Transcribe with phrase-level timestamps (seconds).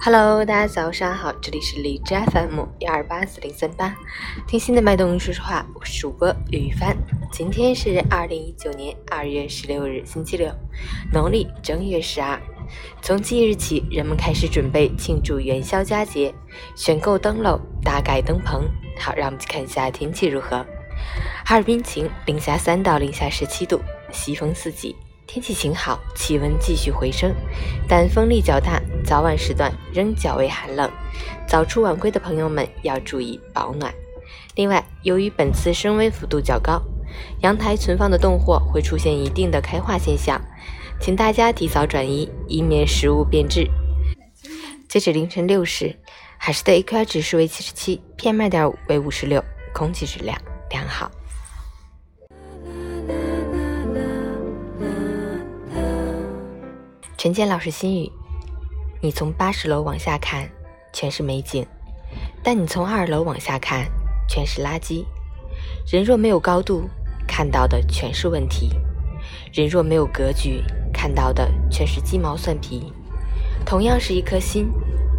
[0.00, 3.96] Hello，大家早上好，这里是荔枝 FM 幺二八四零三八，
[4.46, 6.94] 听心的脉动说实话，我是主播吕帆。
[7.32, 10.52] 今天是二零一九年二月十六日，星期六，
[11.12, 12.38] 农历正月十二。
[13.00, 16.34] 从即日起，人们开始准备庆祝元宵佳节，
[16.76, 18.64] 选购灯笼，大盖灯棚。
[18.98, 20.66] 好，让我们去看一下天气如何。
[21.46, 23.80] 哈尔滨晴，零下三到零下十七度，
[24.12, 24.94] 西风四级。
[25.34, 27.34] 天气晴好，气温继续回升，
[27.88, 30.88] 但风力较大，早晚时段仍较为寒冷。
[31.44, 33.92] 早出晚归的朋友们要注意保暖。
[34.54, 36.80] 另外，由于本次升温幅度较高，
[37.40, 40.40] 阳台存放的冻货会出现一定的开化现象，
[41.00, 43.68] 请大家提早转移，以免食物变质。
[44.88, 45.96] 截止凌晨六时，
[46.38, 50.40] 海市的 AQI 指数为七十七，PM 二点五为五十六，空气质量
[50.70, 51.10] 良好。
[57.16, 58.10] 陈建老师心语：
[59.00, 60.50] 你从八十楼往下看，
[60.92, 61.64] 全是美景；
[62.42, 63.86] 但你从二楼往下看，
[64.28, 65.04] 全是垃圾。
[65.90, 66.88] 人若没有高度，
[67.26, 68.68] 看到的全是问题；
[69.52, 72.92] 人若没有格局，看到的全是鸡毛蒜皮。
[73.64, 74.68] 同样是一颗心，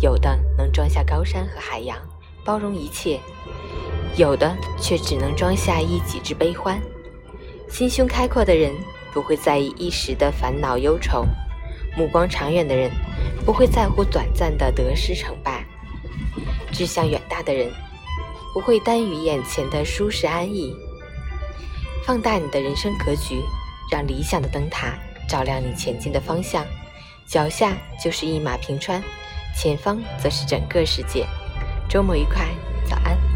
[0.00, 1.96] 有的能装下高山和海洋，
[2.44, 3.20] 包容一切；
[4.16, 6.80] 有的却只能装下一己之悲欢。
[7.68, 8.74] 心胸开阔的人，
[9.12, 11.24] 不会在意一时的烦恼忧愁。
[11.96, 12.90] 目光长远的人，
[13.44, 15.64] 不会在乎短暂的得失成败；
[16.72, 17.70] 志向远大的人，
[18.54, 20.74] 不会耽于眼前的舒适安逸。
[22.04, 23.40] 放大你的人生格局，
[23.90, 24.94] 让理想的灯塔
[25.28, 26.64] 照亮你前进的方向。
[27.26, 29.02] 脚下就是一马平川，
[29.56, 31.26] 前方则是整个世界。
[31.88, 32.46] 周末愉快，
[32.84, 33.31] 早安。